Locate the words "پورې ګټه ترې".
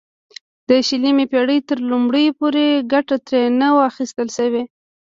2.39-3.41